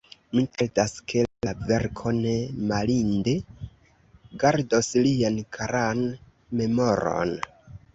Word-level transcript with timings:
Ni 0.37 0.43
kredas, 0.53 0.95
ke 1.13 1.21
la 1.47 1.53
verko 1.73 2.15
ne 2.23 2.33
malinde 2.73 3.37
gardos 4.47 4.93
lian 5.09 5.41
karan 5.59 6.07
memoron. 6.61 7.43